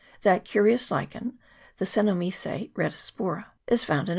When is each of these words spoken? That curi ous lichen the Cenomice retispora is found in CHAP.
That 0.23 0.45
curi 0.45 0.73
ous 0.73 0.89
lichen 0.89 1.37
the 1.77 1.85
Cenomice 1.85 2.71
retispora 2.73 3.45
is 3.67 3.83
found 3.83 3.99
in 3.99 4.05
CHAP. 4.07 4.09